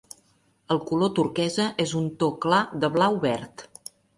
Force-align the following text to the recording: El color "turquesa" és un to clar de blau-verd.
El 0.75 0.79
color 0.91 1.11
"turquesa" 1.19 1.67
és 1.85 1.95
un 2.01 2.09
to 2.25 2.33
clar 2.47 2.65
de 2.85 2.91
blau-verd. 2.97 3.69